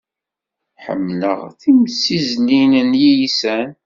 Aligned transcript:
Ḥemmleɣ 0.83 1.39
timsizzlin 1.61 2.71
n 2.89 2.91
yiysan. 3.01 3.69